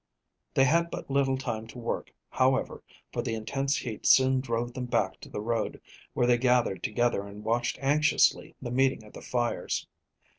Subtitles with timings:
[0.55, 4.87] They had but little time to work, however, for the intense heat soon drove them
[4.87, 5.79] back to the road,
[6.15, 9.85] where they gathered together and watched anxiously the meeting of the fires.